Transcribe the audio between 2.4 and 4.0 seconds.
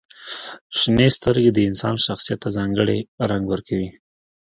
ته ځانګړې رنګ ورکوي.